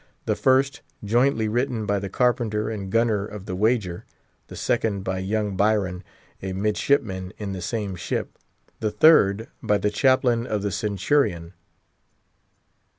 The 0.25 0.35
first, 0.35 0.81
jointly 1.03 1.47
written 1.47 1.85
by 1.85 1.99
the 1.99 2.09
carpenter 2.09 2.71
and 2.71 2.91
gunner 2.91 3.23
of 3.23 3.45
the 3.45 3.55
Wager; 3.55 4.03
the 4.47 4.55
second 4.55 5.03
by 5.03 5.19
young 5.19 5.55
Byron, 5.55 6.03
a 6.41 6.53
midshipman 6.53 7.33
in 7.37 7.51
the 7.51 7.61
same 7.61 7.95
ship; 7.95 8.39
the 8.79 8.89
third, 8.89 9.47
by 9.61 9.77
the 9.77 9.91
chaplain 9.91 10.47
of 10.47 10.63
the 10.63 10.71
Centurion. 10.71 11.53